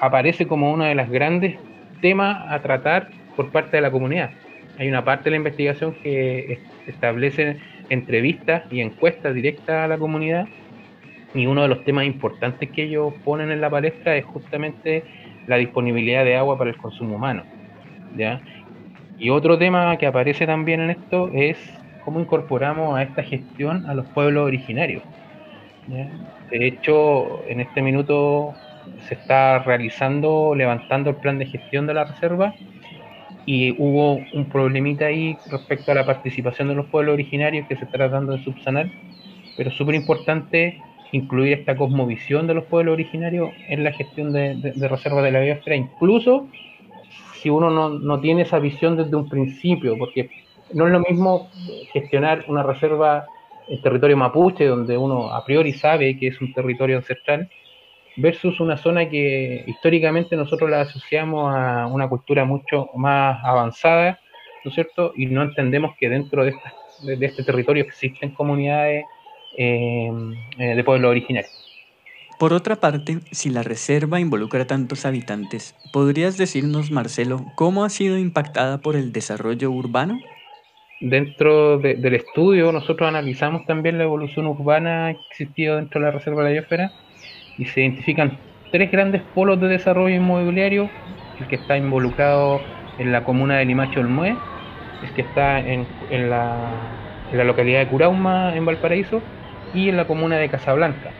aparece 0.00 0.46
como 0.46 0.72
uno 0.72 0.84
de 0.84 0.94
los 0.94 1.08
grandes 1.08 1.58
temas 2.00 2.44
a 2.50 2.60
tratar 2.60 3.10
por 3.36 3.50
parte 3.50 3.76
de 3.76 3.82
la 3.82 3.90
comunidad. 3.90 4.30
Hay 4.78 4.88
una 4.88 5.04
parte 5.04 5.24
de 5.24 5.30
la 5.30 5.36
investigación 5.36 5.94
que 6.02 6.58
establece 6.86 7.56
entrevistas 7.88 8.64
y 8.70 8.80
encuestas 8.80 9.34
directas 9.34 9.84
a 9.84 9.88
la 9.88 9.96
comunidad 9.96 10.46
y 11.34 11.46
uno 11.46 11.62
de 11.62 11.68
los 11.68 11.84
temas 11.84 12.06
importantes 12.06 12.70
que 12.70 12.84
ellos 12.84 13.14
ponen 13.24 13.50
en 13.50 13.60
la 13.60 13.70
palestra 13.70 14.16
es 14.16 14.24
justamente 14.24 15.04
la 15.46 15.56
disponibilidad 15.56 16.24
de 16.24 16.36
agua 16.36 16.58
para 16.58 16.70
el 16.70 16.76
consumo 16.76 17.16
humano. 17.16 17.44
¿ya? 18.16 18.40
Y 19.18 19.30
otro 19.30 19.56
tema 19.56 19.96
que 19.96 20.06
aparece 20.06 20.46
también 20.46 20.80
en 20.80 20.90
esto 20.90 21.30
es 21.32 21.58
cómo 22.04 22.20
incorporamos 22.20 22.96
a 22.96 23.02
esta 23.02 23.22
gestión 23.22 23.86
a 23.86 23.94
los 23.94 24.06
pueblos 24.06 24.46
originarios. 24.46 25.02
De 25.88 26.66
hecho, 26.66 27.42
en 27.48 27.60
este 27.60 27.82
minuto 27.82 28.54
se 29.08 29.14
está 29.14 29.60
realizando, 29.60 30.54
levantando 30.54 31.10
el 31.10 31.16
plan 31.16 31.38
de 31.38 31.46
gestión 31.46 31.86
de 31.86 31.94
la 31.94 32.04
reserva 32.04 32.54
y 33.44 33.72
hubo 33.80 34.20
un 34.34 34.48
problemita 34.50 35.06
ahí 35.06 35.36
respecto 35.50 35.92
a 35.92 35.94
la 35.94 36.04
participación 36.04 36.68
de 36.68 36.74
los 36.74 36.86
pueblos 36.86 37.14
originarios 37.14 37.66
que 37.68 37.76
se 37.76 37.84
está 37.84 37.98
tratando 37.98 38.32
de 38.32 38.42
subsanar, 38.42 38.90
pero 39.56 39.70
súper 39.70 39.94
importante 39.94 40.80
incluir 41.12 41.52
esta 41.52 41.76
cosmovisión 41.76 42.46
de 42.46 42.54
los 42.54 42.64
pueblos 42.64 42.94
originarios 42.94 43.50
en 43.68 43.84
la 43.84 43.92
gestión 43.92 44.32
de, 44.32 44.56
de, 44.56 44.88
reservas 44.88 45.22
de 45.22 45.30
la 45.30 45.40
biosfera, 45.40 45.76
incluso 45.76 46.48
si 47.40 47.50
uno 47.50 47.70
no, 47.70 48.20
tiene 48.20 48.42
esa 48.42 48.58
visión 48.58 48.96
desde 48.96 49.14
un 49.14 49.28
principio, 49.28 49.96
porque 49.96 50.30
no 50.74 50.86
es 50.86 50.92
lo 50.92 51.00
mismo 51.00 51.48
gestionar 51.92 52.44
una 52.48 52.64
reserva 52.64 53.26
en 53.68 53.82
territorio 53.82 54.16
mapuche, 54.16 54.66
donde 54.66 54.96
uno 54.96 55.32
a 55.32 55.44
priori 55.44 55.72
sabe 55.72 56.18
que 56.18 56.28
es 56.28 56.40
un 56.40 56.52
territorio 56.52 56.96
ancestral, 56.96 57.48
versus 58.16 58.60
una 58.60 58.76
zona 58.76 59.08
que 59.08 59.64
históricamente 59.66 60.36
nosotros 60.36 60.70
la 60.70 60.82
asociamos 60.82 61.54
a 61.54 61.86
una 61.86 62.08
cultura 62.08 62.44
mucho 62.44 62.88
más 62.94 63.38
avanzada, 63.44 64.18
¿no 64.64 64.70
es 64.70 64.74
cierto? 64.74 65.12
Y 65.16 65.26
no 65.26 65.42
entendemos 65.42 65.94
que 65.98 66.08
dentro 66.08 66.44
de, 66.44 66.54
este 67.20 67.44
territorio 67.44 67.84
existen 67.84 68.30
comunidades 68.30 69.04
eh, 69.56 70.10
eh, 70.58 70.74
de 70.74 70.84
pueblos 70.84 71.10
originarios. 71.10 71.52
Por 72.38 72.52
otra 72.52 72.76
parte, 72.76 73.20
si 73.30 73.48
la 73.48 73.62
reserva 73.62 74.20
involucra 74.20 74.66
tantos 74.66 75.06
habitantes, 75.06 75.74
¿podrías 75.92 76.36
decirnos, 76.36 76.90
Marcelo, 76.90 77.46
cómo 77.54 77.82
ha 77.84 77.88
sido 77.88 78.18
impactada 78.18 78.78
por 78.78 78.94
el 78.94 79.10
desarrollo 79.12 79.70
urbano? 79.70 80.18
Dentro 80.98 81.78
del 81.78 82.14
estudio, 82.14 82.72
nosotros 82.72 83.06
analizamos 83.08 83.66
también 83.66 83.98
la 83.98 84.04
evolución 84.04 84.46
urbana 84.46 85.12
que 85.14 85.20
existido 85.30 85.76
dentro 85.76 86.00
de 86.00 86.06
la 86.06 86.12
reserva 86.12 86.42
de 86.42 86.48
la 86.48 86.52
biosfera 86.54 86.94
y 87.56 87.66
se 87.66 87.82
identifican 87.82 88.42
tres 88.70 88.90
grandes 88.92 89.24
polos 89.32 89.60
de 89.60 89.68
desarrollo 89.68 90.16
inmobiliario: 90.16 90.96
el 91.36 91.48
que 91.48 91.56
está 91.56 91.76
involucrado 91.78 92.70
en 92.96 93.12
la 93.12 93.24
comuna 93.24 93.58
de 93.58 93.66
Limache 93.66 94.00
Olmué, 94.00 94.46
el 95.00 95.14
que 95.14 95.22
está 95.22 95.60
en, 95.60 95.96
en 96.08 96.30
la 96.30 97.44
localidad 97.44 97.80
de 97.80 97.88
Curauma, 97.88 98.56
en 98.56 98.64
Valparaíso, 98.66 99.28
y 99.72 99.88
en 99.88 99.96
la 99.96 100.06
comuna 100.06 100.38
de 100.38 100.50
Casablanca. 100.50 101.16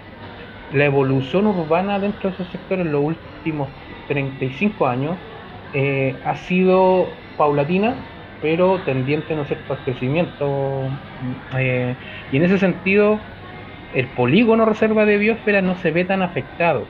La 0.69 0.85
evolución 0.87 1.47
urbana 1.47 2.01
dentro 2.01 2.31
de 2.31 2.35
esos 2.35 2.51
sectores 2.51 2.87
en 2.87 2.93
los 2.93 3.03
últimos 3.03 3.77
35 4.07 4.87
años 4.87 5.21
eh, 5.73 6.21
ha 6.25 6.37
sido 6.37 7.23
paulatina, 7.37 8.07
pero 8.41 8.79
tendiente 8.81 9.35
¿no 9.35 9.45
cierto? 9.45 9.77
crecimiento. 9.85 10.89
Eh, 11.57 11.95
y 12.33 12.37
en 12.37 12.43
ese 12.45 12.59
sentido, 12.59 13.19
el 13.95 14.07
polígono 14.09 14.65
reserva 14.65 15.05
de 15.05 15.19
biosfera 15.19 15.63
no 15.63 15.75
se 15.77 15.91
ve 15.91 16.05
tan 16.05 16.23
afectado. 16.23 16.85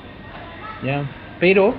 ¿ya? 0.82 1.02
Pero 1.40 1.74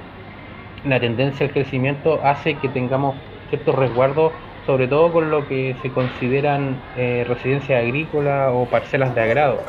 la 0.85 0.99
tendencia 0.99 1.45
al 1.45 1.51
crecimiento 1.51 2.21
hace 2.23 2.55
que 2.55 2.69
tengamos 2.69 3.15
ciertos 3.49 3.75
resguardos, 3.75 4.31
sobre 4.65 4.87
todo 4.87 5.11
con 5.11 5.31
lo 5.31 5.47
que 5.47 5.75
se 5.81 5.89
consideran 5.91 6.75
eh, 6.97 7.25
residencias 7.27 7.81
agrícolas 7.81 8.51
o 8.53 8.65
parcelas 8.65 9.15
de 9.15 9.21
agrado 9.21 9.59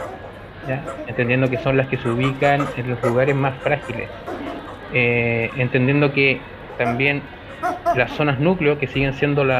entendiendo 1.06 1.48
que 1.48 1.58
son 1.58 1.76
las 1.76 1.88
que 1.88 1.96
se 1.96 2.08
ubican 2.08 2.66
en 2.76 2.90
los 2.90 3.02
lugares 3.02 3.34
más 3.34 3.56
frágiles, 3.58 4.08
eh, 4.92 5.50
entendiendo 5.56 6.12
que 6.12 6.40
también 6.76 7.22
las 7.94 8.12
zonas 8.12 8.38
núcleo, 8.38 8.78
que 8.78 8.86
siguen 8.86 9.14
siendo 9.14 9.42
el 9.42 9.52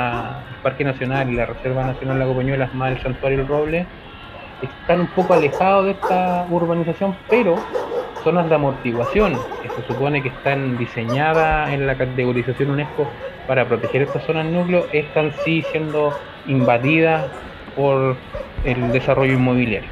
Parque 0.62 0.84
Nacional 0.84 1.30
y 1.30 1.34
la 1.34 1.46
Reserva 1.46 1.84
Nacional 1.84 2.18
Lago 2.18 2.36
Peñuelas 2.36 2.74
más 2.74 2.92
el 2.92 3.02
Santuario 3.02 3.38
del 3.38 3.48
Roble, 3.48 3.86
están 4.62 5.00
un 5.00 5.06
poco 5.08 5.34
alejados 5.34 5.86
de 5.86 5.90
esta 5.92 6.46
urbanización, 6.50 7.16
pero 7.28 7.56
zonas 8.24 8.48
de 8.48 8.54
amortiguación, 8.54 9.38
que 9.62 9.68
se 9.68 9.82
supone 9.86 10.22
que 10.22 10.28
están 10.28 10.76
diseñadas 10.76 11.70
en 11.70 11.86
la 11.86 11.96
categorización 11.96 12.70
UNESCO 12.70 13.06
para 13.46 13.64
proteger 13.66 14.02
estas 14.02 14.24
zonas 14.24 14.46
núcleo, 14.46 14.86
están 14.92 15.32
sí 15.44 15.62
siendo 15.70 16.12
invadidas 16.46 17.26
por 17.76 18.16
el 18.64 18.92
desarrollo 18.92 19.34
inmobiliario. 19.34 19.88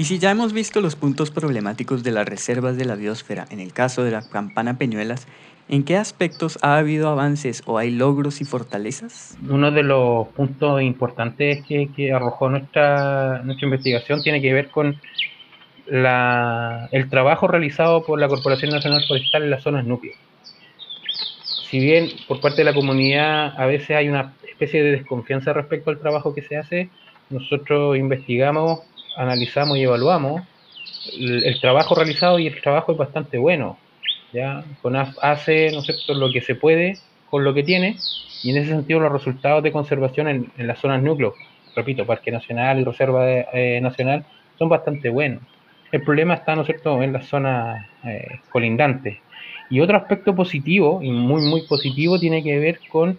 Y 0.00 0.04
si 0.04 0.18
ya 0.18 0.30
hemos 0.30 0.54
visto 0.54 0.80
los 0.80 0.96
puntos 0.96 1.30
problemáticos 1.30 2.02
de 2.02 2.10
las 2.10 2.26
reservas 2.26 2.78
de 2.78 2.86
la 2.86 2.94
biosfera 2.94 3.44
en 3.50 3.60
el 3.60 3.74
caso 3.74 4.02
de 4.02 4.10
la 4.10 4.26
campana 4.26 4.78
Peñuelas, 4.78 5.28
¿en 5.68 5.84
qué 5.84 5.98
aspectos 5.98 6.58
ha 6.62 6.78
habido 6.78 7.10
avances 7.10 7.62
o 7.66 7.76
hay 7.76 7.90
logros 7.90 8.40
y 8.40 8.46
fortalezas? 8.46 9.36
Uno 9.46 9.70
de 9.70 9.82
los 9.82 10.26
puntos 10.28 10.80
importantes 10.80 11.62
que, 11.66 12.14
arrojó 12.14 12.48
nuestra, 12.48 13.42
nuestra 13.44 13.66
investigación 13.66 14.22
tiene 14.22 14.40
que 14.40 14.54
ver 14.54 14.70
con 14.70 14.98
la, 15.86 16.88
el 16.92 17.10
trabajo 17.10 17.46
realizado 17.46 18.02
por 18.02 18.18
la 18.18 18.28
Corporación 18.28 18.70
Nacional 18.70 19.04
Forestal 19.06 19.42
en 19.42 19.50
las 19.50 19.62
zonas 19.62 19.84
núcleas. 19.84 20.16
Si 21.68 21.78
bien 21.78 22.08
por 22.26 22.40
parte 22.40 22.62
de 22.62 22.64
la 22.64 22.72
comunidad 22.72 23.52
a 23.60 23.66
veces 23.66 23.90
hay 23.90 24.08
una 24.08 24.32
especie 24.48 24.82
de 24.82 24.92
desconfianza 24.92 25.52
respecto 25.52 25.90
al 25.90 25.98
trabajo 25.98 26.34
que 26.34 26.40
se 26.40 26.56
hace, 26.56 26.88
nosotros 27.28 27.98
investigamos 27.98 28.80
analizamos 29.16 29.76
y 29.76 29.82
evaluamos, 29.82 30.42
el, 31.18 31.60
trabajo 31.60 31.94
realizado 31.94 32.38
y 32.38 32.46
el 32.46 32.60
trabajo 32.60 32.92
es 32.92 32.98
bastante 32.98 33.38
bueno. 33.38 33.78
¿ya? 34.32 34.64
CONAF 34.82 35.16
hace 35.22 35.70
¿no 35.72 35.82
lo 36.14 36.30
que 36.30 36.40
se 36.40 36.54
puede 36.54 36.98
con 37.30 37.44
lo 37.44 37.54
que 37.54 37.62
tiene 37.62 37.96
y 38.42 38.50
en 38.50 38.56
ese 38.58 38.70
sentido 38.70 39.00
los 39.00 39.12
resultados 39.12 39.62
de 39.62 39.72
conservación 39.72 40.28
en, 40.28 40.52
las 40.66 40.78
zonas 40.78 41.02
núcleo, 41.02 41.34
repito, 41.76 42.06
Parque 42.06 42.30
Nacional 42.30 42.80
y 42.80 42.84
Reserva 42.84 43.28
eh, 43.28 43.80
Nacional, 43.82 44.24
son 44.58 44.68
bastante 44.68 45.08
buenos. 45.08 45.42
El 45.92 46.02
problema 46.02 46.34
está, 46.34 46.54
¿no 46.54 46.64
cierto?, 46.64 47.02
en 47.02 47.12
las 47.12 47.26
zonas 47.26 47.84
eh, 48.04 48.40
colindantes. 48.50 49.18
Y 49.68 49.80
otro 49.80 49.96
aspecto 49.96 50.34
positivo, 50.34 51.00
y 51.02 51.10
muy, 51.10 51.42
muy 51.42 51.62
positivo, 51.62 52.18
tiene 52.18 52.42
que 52.42 52.58
ver 52.58 52.80
con 52.90 53.18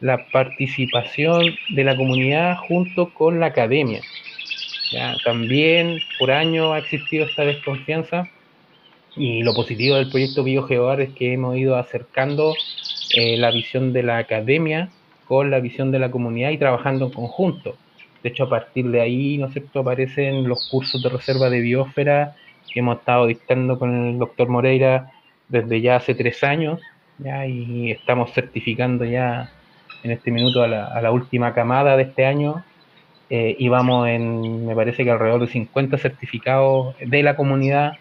la 0.00 0.26
participación 0.32 1.54
de 1.70 1.84
la 1.84 1.96
comunidad 1.96 2.56
junto 2.68 3.12
con 3.14 3.40
la 3.40 3.46
academia. 3.46 4.00
También 5.24 6.00
por 6.18 6.30
año 6.30 6.72
ha 6.72 6.78
existido 6.78 7.26
esta 7.26 7.44
desconfianza 7.44 8.28
y 9.16 9.42
lo 9.42 9.54
positivo 9.54 9.96
del 9.96 10.10
proyecto 10.10 10.44
BioGeoar 10.44 11.00
es 11.00 11.10
que 11.10 11.32
hemos 11.32 11.56
ido 11.56 11.76
acercando 11.76 12.54
eh, 13.14 13.36
la 13.36 13.50
visión 13.50 13.92
de 13.92 14.02
la 14.02 14.18
academia 14.18 14.90
con 15.26 15.50
la 15.50 15.60
visión 15.60 15.90
de 15.90 15.98
la 15.98 16.10
comunidad 16.10 16.50
y 16.50 16.58
trabajando 16.58 17.06
en 17.06 17.12
conjunto. 17.12 17.76
De 18.22 18.30
hecho, 18.30 18.44
a 18.44 18.48
partir 18.48 18.88
de 18.88 19.00
ahí, 19.00 19.38
¿no 19.38 19.46
es 19.46 19.52
cierto?, 19.52 19.80
aparecen 19.80 20.48
los 20.48 20.68
cursos 20.70 21.02
de 21.02 21.08
reserva 21.08 21.50
de 21.50 21.60
biosfera 21.60 22.34
que 22.72 22.80
hemos 22.80 22.98
estado 22.98 23.26
dictando 23.26 23.78
con 23.78 24.08
el 24.08 24.18
doctor 24.18 24.48
Moreira 24.48 25.10
desde 25.48 25.80
ya 25.80 25.96
hace 25.96 26.14
tres 26.14 26.42
años, 26.42 26.80
ya, 27.18 27.46
y 27.46 27.90
estamos 27.90 28.32
certificando 28.32 29.04
ya 29.04 29.50
en 30.02 30.12
este 30.12 30.30
minuto 30.30 30.62
a 30.62 30.68
la, 30.68 30.86
a 30.86 31.02
la 31.02 31.10
última 31.10 31.52
camada 31.54 31.96
de 31.96 32.04
este 32.04 32.24
año 32.24 32.64
eh, 33.30 33.56
y 33.58 33.68
vamos 33.68 34.08
en, 34.08 34.66
me 34.66 34.74
parece 34.74 35.04
que 35.04 35.10
alrededor 35.10 35.42
de 35.42 35.48
50 35.48 35.98
certificados 35.98 36.96
de 36.98 37.22
la 37.22 37.36
comunidad 37.36 37.92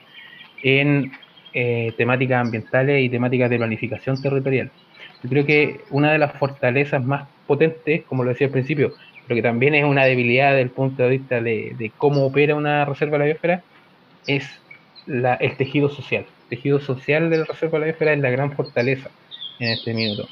en 0.63 1.11
eh, 1.53 1.93
temáticas 1.97 2.41
ambientales 2.41 3.03
y 3.03 3.09
temáticas 3.09 3.49
de 3.49 3.57
planificación 3.57 4.21
territorial. 4.21 4.71
Yo 5.23 5.29
creo 5.29 5.45
que 5.45 5.81
una 5.89 6.11
de 6.11 6.19
las 6.19 6.33
fortalezas 6.33 7.03
más 7.03 7.27
potentes, 7.45 8.03
como 8.03 8.23
lo 8.23 8.29
decía 8.29 8.47
al 8.47 8.53
principio, 8.53 8.93
pero 9.27 9.35
que 9.35 9.41
también 9.41 9.75
es 9.75 9.83
una 9.83 10.05
debilidad 10.05 10.51
desde 10.51 10.61
el 10.61 10.69
punto 10.69 11.03
de 11.03 11.09
vista 11.09 11.41
de, 11.41 11.91
cómo 11.97 12.25
opera 12.25 12.55
una 12.55 12.85
reserva 12.85 13.13
de 13.13 13.19
la 13.19 13.25
biosfera, 13.25 13.63
es 14.25 14.61
el 15.07 15.57
tejido 15.57 15.89
social. 15.89 16.25
El 16.43 16.49
tejido 16.49 16.79
social 16.79 17.29
de 17.29 17.39
la 17.39 17.45
reserva 17.45 17.73
de 17.73 17.79
la 17.79 17.85
biosfera 17.87 18.13
es 18.13 18.19
la 18.19 18.29
gran 18.29 18.53
fortaleza 18.53 19.09
en 19.59 19.69
este 19.69 19.93
minuto. 19.93 20.29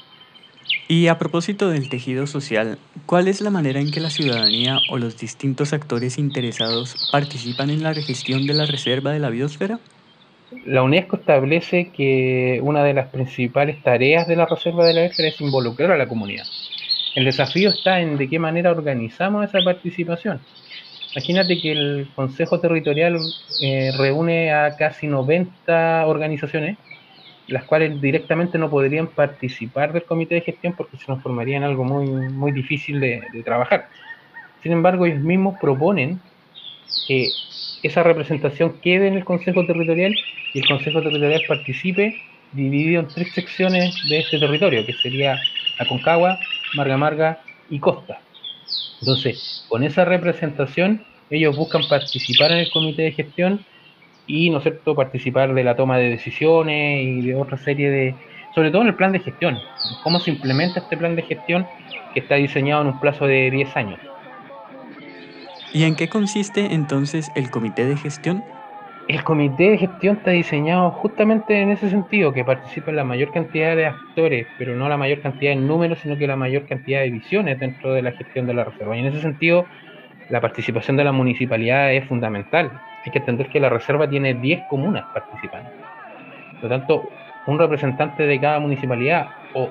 Y 0.88 1.08
a 1.08 1.18
propósito 1.18 1.68
del 1.68 1.88
tejido 1.88 2.28
social, 2.28 2.78
¿cuál 3.06 3.26
es 3.26 3.40
la 3.40 3.50
manera 3.50 3.80
en 3.80 3.90
que 3.90 3.98
la 3.98 4.10
ciudadanía 4.10 4.78
o 4.88 4.98
los 4.98 5.18
distintos 5.18 5.72
actores 5.72 6.16
interesados 6.16 6.96
participan 7.10 7.70
en 7.70 7.82
la 7.82 7.92
gestión 7.92 8.46
de 8.46 8.54
la 8.54 8.66
reserva 8.66 9.10
de 9.10 9.18
la 9.18 9.30
biosfera? 9.30 9.80
La 10.64 10.84
UNESCO 10.84 11.16
establece 11.16 11.90
que 11.96 12.60
una 12.62 12.84
de 12.84 12.94
las 12.94 13.08
principales 13.08 13.82
tareas 13.82 14.28
de 14.28 14.36
la 14.36 14.46
reserva 14.46 14.86
de 14.86 14.94
la 14.94 15.00
biosfera 15.02 15.28
es 15.28 15.40
involucrar 15.40 15.90
a 15.90 15.96
la 15.96 16.06
comunidad. 16.06 16.46
El 17.16 17.24
desafío 17.24 17.70
está 17.70 18.00
en 18.00 18.16
de 18.16 18.28
qué 18.28 18.38
manera 18.38 18.70
organizamos 18.70 19.44
esa 19.44 19.58
participación. 19.64 20.38
Imagínate 21.16 21.58
que 21.58 21.72
el 21.72 22.08
Consejo 22.14 22.60
Territorial 22.60 23.18
eh, 23.60 23.90
reúne 23.96 24.52
a 24.52 24.76
casi 24.76 25.06
90 25.06 26.06
organizaciones 26.06 26.76
las 27.48 27.64
cuales 27.64 28.00
directamente 28.00 28.58
no 28.58 28.68
podrían 28.68 29.06
participar 29.06 29.92
del 29.92 30.04
comité 30.04 30.36
de 30.36 30.40
gestión 30.40 30.74
porque 30.76 30.96
se 30.96 31.04
nos 31.08 31.22
formaría 31.22 31.56
en 31.56 31.64
algo 31.64 31.84
muy, 31.84 32.06
muy 32.06 32.52
difícil 32.52 33.00
de, 33.00 33.22
trabajar. 33.44 33.88
Sin 34.62 34.72
embargo, 34.72 35.06
ellos 35.06 35.20
mismos 35.20 35.56
proponen 35.60 36.20
que 37.06 37.28
esa 37.82 38.02
representación 38.02 38.80
quede 38.80 39.06
en 39.06 39.14
el 39.14 39.24
Consejo 39.24 39.64
Territorial 39.64 40.14
y 40.54 40.58
el 40.58 40.66
Consejo 40.66 41.02
Territorial 41.02 41.42
participe 41.46 42.20
dividido 42.52 43.00
en 43.00 43.08
tres 43.08 43.32
secciones 43.32 43.94
de 44.08 44.18
este 44.18 44.38
territorio, 44.38 44.84
que 44.84 44.92
sería 44.94 45.38
Aconcagua, 45.78 46.38
Marga 46.74 46.96
Marga 46.96 47.40
y 47.70 47.78
Costa. 47.78 48.20
Entonces, 49.00 49.66
con 49.68 49.84
esa 49.84 50.04
representación, 50.04 51.04
ellos 51.30 51.56
buscan 51.56 51.82
participar 51.88 52.52
en 52.52 52.58
el 52.58 52.70
comité 52.70 53.02
de 53.02 53.12
gestión 53.12 53.64
y, 54.26 54.50
¿no 54.50 54.58
es 54.58 54.64
cierto?, 54.64 54.94
participar 54.94 55.54
de 55.54 55.64
la 55.64 55.76
toma 55.76 55.98
de 55.98 56.10
decisiones 56.10 57.02
y 57.02 57.22
de 57.22 57.34
otra 57.34 57.56
serie 57.58 57.90
de, 57.90 58.14
sobre 58.54 58.70
todo 58.70 58.82
en 58.82 58.88
el 58.88 58.94
plan 58.94 59.12
de 59.12 59.20
gestión, 59.20 59.58
cómo 60.02 60.18
se 60.20 60.30
implementa 60.30 60.80
este 60.80 60.96
plan 60.96 61.16
de 61.16 61.22
gestión 61.22 61.66
que 62.12 62.20
está 62.20 62.36
diseñado 62.36 62.82
en 62.82 62.88
un 62.88 63.00
plazo 63.00 63.26
de 63.26 63.50
10 63.50 63.76
años. 63.76 64.00
¿Y 65.72 65.84
en 65.84 65.94
qué 65.94 66.08
consiste 66.08 66.74
entonces 66.74 67.30
el 67.34 67.50
comité 67.50 67.84
de 67.84 67.96
gestión? 67.96 68.42
El 69.08 69.22
comité 69.22 69.70
de 69.70 69.78
gestión 69.78 70.16
está 70.16 70.32
diseñado 70.32 70.90
justamente 70.90 71.60
en 71.60 71.70
ese 71.70 71.90
sentido, 71.90 72.32
que 72.32 72.44
participen 72.44 72.96
la 72.96 73.04
mayor 73.04 73.30
cantidad 73.30 73.76
de 73.76 73.86
actores, 73.86 74.46
pero 74.58 74.74
no 74.74 74.88
la 74.88 74.96
mayor 74.96 75.20
cantidad 75.20 75.52
de 75.52 75.56
números, 75.56 75.98
sino 76.00 76.16
que 76.16 76.26
la 76.26 76.34
mayor 76.34 76.66
cantidad 76.66 77.02
de 77.02 77.10
visiones 77.10 77.60
dentro 77.60 77.92
de 77.92 78.02
la 78.02 78.12
gestión 78.12 78.46
de 78.46 78.54
la 78.54 78.64
reserva. 78.64 78.96
Y 78.96 79.00
en 79.00 79.06
ese 79.06 79.20
sentido, 79.20 79.66
la 80.30 80.40
participación 80.40 80.96
de 80.96 81.04
la 81.04 81.12
municipalidad 81.12 81.92
es 81.92 82.04
fundamental 82.06 82.72
hay 83.06 83.12
que 83.12 83.18
entender 83.18 83.48
que 83.48 83.60
la 83.60 83.68
reserva 83.68 84.08
tiene 84.08 84.34
10 84.34 84.64
comunas 84.68 85.04
participando. 85.12 85.70
Por 86.60 86.64
lo 86.64 86.68
tanto, 86.68 87.08
un 87.46 87.58
representante 87.58 88.26
de 88.26 88.40
cada 88.40 88.58
municipalidad 88.58 89.28
o 89.54 89.70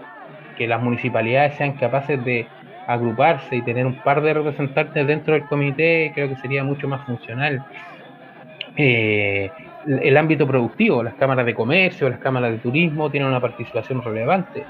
que 0.58 0.68
las 0.68 0.82
municipalidades 0.82 1.56
sean 1.56 1.74
capaces 1.74 2.24
de 2.24 2.48
agruparse 2.88 3.56
y 3.56 3.62
tener 3.62 3.86
un 3.86 3.96
par 3.96 4.22
de 4.22 4.34
representantes 4.34 5.08
dentro 5.08 5.34
del 5.34 5.46
comité, 5.46 6.12
creo 6.14 6.30
que 6.30 6.36
sería 6.38 6.64
mucho 6.64 6.88
más 6.88 7.06
funcional. 7.06 7.64
Eh, 8.78 9.50
el 9.88 10.18
ámbito 10.18 10.48
productivo, 10.48 11.04
las 11.04 11.16
cámaras 11.16 11.46
de 11.46 11.54
comercio, 11.54 12.10
las 12.10 12.20
cámaras 12.20 12.52
de 12.52 12.58
turismo 12.58 13.10
tienen 13.10 13.30
una 13.30 13.40
participación 13.40 14.02
relevante. 14.02 14.64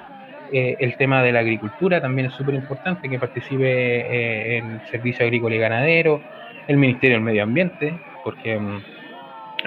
Eh, 0.52 0.76
el 0.80 0.96
tema 0.98 1.24
de 1.24 1.32
la 1.32 1.40
agricultura 1.40 2.02
también 2.02 2.28
es 2.28 2.34
súper 2.34 2.56
importante, 2.56 3.10
que 3.10 3.20
participe 3.20 3.66
eh, 3.66 4.58
el 4.60 4.82
Servicio 4.90 5.26
Agrícola 5.26 5.56
y 5.56 5.60
Ganadero, 5.60 6.22
el 6.68 6.78
Ministerio 6.78 7.18
del 7.18 7.24
Medio 7.24 7.44
Ambiente, 7.44 7.94
porque 8.26 8.60
mm, 8.60 8.82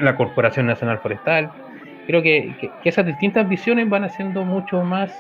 la 0.00 0.16
Corporación 0.16 0.66
Nacional 0.66 0.98
Forestal, 0.98 1.50
creo 2.06 2.22
que, 2.22 2.52
esas 2.84 3.06
distintas 3.06 3.48
visiones 3.48 3.88
van 3.88 4.04
haciendo 4.04 4.44
mucho 4.44 4.82
más 4.82 5.10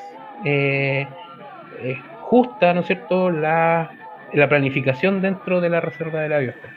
eh, 0.44 1.06
eh, 1.80 1.96
justa, 2.20 2.74
¿no 2.74 2.80
es 2.80 2.86
cierto?, 2.86 3.30
la, 3.30 3.90
la 4.34 4.48
planificación 4.48 5.22
dentro 5.22 5.62
de 5.62 5.70
la 5.70 5.80
Reserva 5.80 6.20
de 6.20 6.28
la 6.28 6.38
Biosfera. 6.38 6.74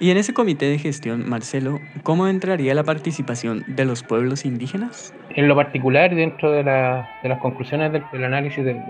Y 0.00 0.10
en 0.10 0.16
ese 0.16 0.32
comité 0.32 0.64
de 0.64 0.78
gestión, 0.78 1.28
Marcelo, 1.28 1.78
¿cómo 2.02 2.26
entraría 2.26 2.74
la 2.74 2.84
participación 2.84 3.64
de 3.66 3.84
los 3.84 4.02
pueblos 4.02 4.46
indígenas? 4.46 5.14
En 5.36 5.46
lo 5.46 5.54
particular, 5.54 6.14
dentro 6.14 6.50
de, 6.52 6.62
de 6.62 7.28
las 7.28 7.38
conclusiones 7.40 7.92
del, 7.92 8.24
análisis 8.24 8.64
del, 8.64 8.80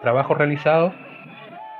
trabajo 0.00 0.32
realizado, 0.32 0.94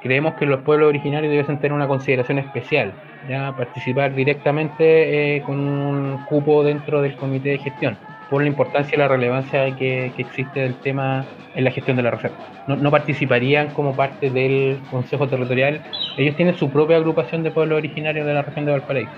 creemos 0.02 0.34
que 0.34 0.46
los 0.46 0.60
pueblos 0.60 0.88
originarios 0.88 1.30
deben 1.30 1.58
tener 1.58 1.72
una 1.72 1.88
consideración 1.88 2.38
especial, 2.38 2.92
ya 3.28 3.54
participar 3.56 4.14
directamente 4.14 5.36
eh, 5.36 5.42
con 5.42 5.58
un 5.58 6.24
cupo 6.26 6.62
dentro 6.62 7.02
del 7.02 7.16
comité 7.16 7.50
de 7.50 7.58
gestión, 7.58 7.96
por 8.30 8.42
la 8.42 8.48
importancia 8.48 8.94
y 8.94 8.98
la 8.98 9.08
relevancia 9.08 9.74
que, 9.76 10.12
existe 10.16 10.60
del 10.60 10.74
tema 10.76 11.24
en 11.54 11.64
la 11.64 11.70
gestión 11.70 11.96
de 11.96 12.02
la 12.02 12.10
reserva. 12.10 12.36
No, 12.66 12.90
participarían 12.90 13.68
como 13.68 13.94
parte 13.94 14.30
del 14.30 14.78
Consejo 14.90 15.28
Territorial, 15.28 15.82
ellos 16.16 16.36
tienen 16.36 16.56
su 16.56 16.70
propia 16.70 16.96
agrupación 16.96 17.42
de 17.42 17.50
pueblos 17.50 17.78
originarios 17.78 18.26
de 18.26 18.34
la 18.34 18.42
región 18.42 18.64
de 18.64 18.72
Valparaíso, 18.72 19.12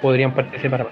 podrían 0.00 0.32
participar. 0.32 0.86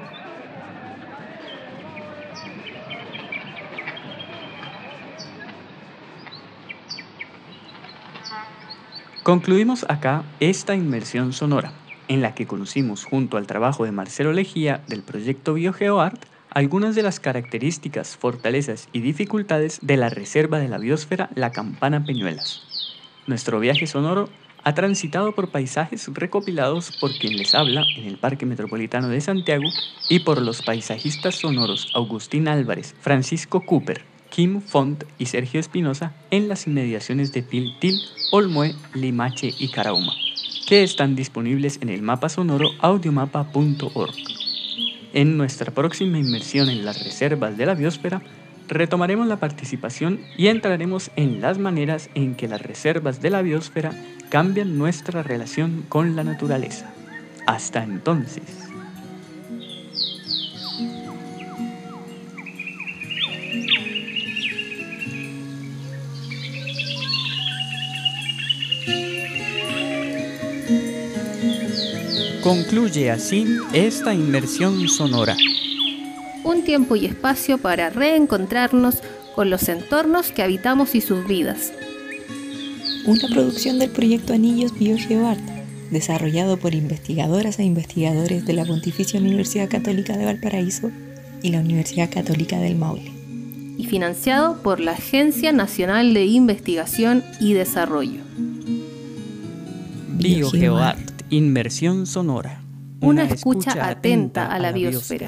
Concluimos 9.25 9.87
acá 9.89 10.23
esta 10.39 10.75
inmersión 10.75 11.33
sonora, 11.33 11.73
en 12.09 12.21
la 12.21 12.35
que 12.35 12.47
conocimos 12.47 13.07
junto 13.07 13.39
al 13.39 13.47
trabajo 13.47 13.87
de 13.87 13.91
Marcelo 13.91 14.35
Lejía 14.35 14.85
del 14.87 15.03
proyecto 15.03 15.55
BioGeoArt 15.55 16.27
algunas 16.51 16.95
de 16.95 17.03
las 17.03 17.21
características, 17.21 18.19
fortalezas 18.19 18.87
y 18.93 19.01
dificultades 19.01 19.79
de 19.81 19.97
la 19.97 20.11
reserva 20.11 20.59
de 20.59 20.69
la 20.69 20.77
biosfera 20.77 21.31
La 21.37 21.55
Campana 21.55 22.05
Peñuelas. 22.05 22.61
Nuestro 23.27 23.61
viaje 23.61 23.87
sonoro 23.87 24.29
ha 24.63 24.75
transitado 24.75 25.35
por 25.35 25.49
paisajes 25.49 26.07
recopilados 26.13 26.93
por 26.93 27.17
quien 27.17 27.39
les 27.39 27.55
habla 27.55 27.87
en 27.97 28.05
el 28.05 28.19
Parque 28.19 28.45
Metropolitano 28.45 29.09
de 29.09 29.23
Santiago 29.23 29.71
y 30.11 30.19
por 30.19 30.43
los 30.43 30.61
paisajistas 30.61 31.37
sonoros 31.37 31.89
Agustín 31.95 32.47
Álvarez, 32.47 32.95
Francisco 33.01 33.65
Cooper, 33.65 34.05
Kim 34.35 34.61
Font 34.61 35.05
y 35.17 35.27
Sergio 35.27 35.61
Espinosa 35.61 36.13
en 36.33 36.49
las 36.49 36.67
inmediaciones 36.67 37.33
de 37.33 37.43
Tiltil, 37.43 38.01
Olmue, 38.33 38.75
Limache 38.93 39.55
y 39.61 39.69
Carauma, 39.69 40.13
que 40.67 40.83
están 40.83 41.15
disponibles 41.15 41.79
en 41.81 41.89
el 41.89 42.03
mapa 42.03 42.29
sonoro 42.29 42.71
audiomapa.org. 42.81 44.15
En 45.13 45.37
nuestra 45.37 45.71
próxima 45.73 46.19
inmersión 46.19 46.69
en 46.69 46.85
las 46.85 47.05
reservas 47.05 47.57
de 47.57 47.67
la 47.67 47.75
biosfera, 47.75 48.23
retomaremos 48.67 49.29
la 49.29 49.39
participación 49.39 50.19
y 50.37 50.49
entraremos 50.49 51.13
en 51.15 51.41
las 51.41 51.59
maneras 51.59 52.11
en 52.17 52.35
que 52.35 52.49
las 52.49 52.61
reservas 52.61 53.23
de 53.23 53.31
la 53.31 53.41
biosfera 53.41 53.93
cambian 54.31 54.77
nuestra 54.77 55.23
relación 55.23 55.85
con 55.89 56.17
la 56.17 56.25
naturaleza. 56.25 56.93
Hasta 57.47 57.85
entonces. 57.85 58.64
Concluye 72.45 73.11
así 73.11 73.47
esta 73.73 74.13
inmersión 74.13 74.87
sonora. 74.91 75.35
Un 76.45 76.63
tiempo 76.63 76.95
y 76.95 77.07
espacio 77.07 77.57
para 77.57 77.89
reencontrarnos 77.89 78.97
con 79.35 79.49
los 79.49 79.67
entornos 79.71 80.31
que 80.31 80.43
habitamos 80.43 80.95
y 80.95 81.01
sus 81.01 81.27
vidas. 81.27 81.73
Una 83.07 83.29
producción 83.33 83.79
del 83.79 83.89
proyecto 83.89 84.35
Anillos 84.35 84.79
BioGeoArt, 84.79 85.41
desarrollado 85.91 86.59
por 86.59 86.75
investigadoras 86.75 87.59
e 87.61 87.65
investigadores 87.65 88.45
de 88.45 88.53
la 88.53 88.67
Pontificia 88.67 89.19
Universidad 89.19 89.71
Católica 89.71 90.19
de 90.19 90.27
Valparaíso 90.27 90.91
y 91.41 91.49
la 91.49 91.61
Universidad 91.61 92.11
Católica 92.11 92.59
del 92.59 92.77
Maule. 92.77 93.11
Y 93.79 93.87
financiado 93.87 94.63
por 94.63 94.81
la 94.81 94.93
Agencia 94.93 95.51
Nacional 95.53 96.13
de 96.13 96.27
Investigación 96.27 97.25
y 97.41 97.55
Desarrollo. 97.55 98.21
BioGeoArt 100.19 101.14
Inmersión 101.35 102.07
sonora. 102.07 102.61
Una, 103.01 103.25
escucha, 103.25 103.89
atenta 103.89 104.47
a 104.47 104.59
la 104.61 104.71
biosfera. 104.71 105.19